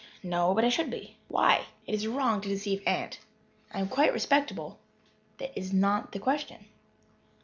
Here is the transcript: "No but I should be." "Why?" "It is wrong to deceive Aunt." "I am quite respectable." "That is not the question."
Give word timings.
"No 0.23 0.55
but 0.55 0.65
I 0.65 0.69
should 0.69 0.89
be." 0.89 1.17
"Why?" 1.27 1.65
"It 1.85 1.93
is 1.93 2.07
wrong 2.07 2.41
to 2.41 2.49
deceive 2.49 2.81
Aunt." 2.87 3.19
"I 3.71 3.79
am 3.79 3.87
quite 3.87 4.11
respectable." 4.13 4.79
"That 5.37 5.55
is 5.55 5.71
not 5.71 6.11
the 6.11 6.17
question." 6.19 6.65